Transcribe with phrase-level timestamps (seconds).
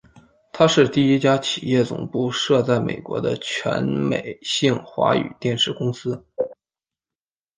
[0.51, 6.25] 它是第一家企业总部设在美国的全美性华语电视公司。